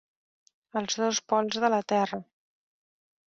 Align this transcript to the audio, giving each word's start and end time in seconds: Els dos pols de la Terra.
Els 0.81 0.95
dos 1.01 1.19
pols 1.33 1.59
de 1.65 1.69
la 1.73 1.81
Terra. 1.93 2.21